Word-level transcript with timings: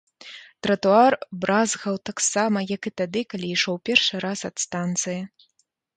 Тратуар 0.67 1.13
бразгаў 1.43 1.95
таксама, 2.11 2.57
як 2.75 2.81
і 2.91 2.95
тады, 3.03 3.21
калі 3.35 3.47
ішоў 3.57 3.75
першы 3.91 4.15
раз 4.29 4.39
ад 4.51 4.55
станцыі. 4.65 5.21